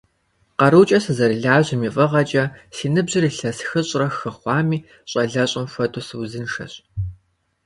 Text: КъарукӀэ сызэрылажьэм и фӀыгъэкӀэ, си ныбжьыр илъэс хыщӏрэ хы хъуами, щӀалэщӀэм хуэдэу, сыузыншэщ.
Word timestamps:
КъарукӀэ 0.59 0.99
сызэрылажьэм 1.03 1.81
и 1.87 1.89
фӀыгъэкӀэ, 1.95 2.43
си 2.75 2.87
ныбжьыр 2.93 3.23
илъэс 3.29 3.57
хыщӏрэ 3.69 4.07
хы 4.17 4.31
хъуами, 4.37 4.77
щӀалэщӀэм 5.09 5.65
хуэдэу, 5.71 6.05
сыузыншэщ. 6.07 6.73